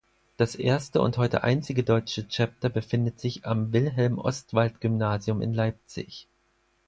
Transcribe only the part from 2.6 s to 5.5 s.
befindet sich am Wilhelm-Ostwald-Gymnasium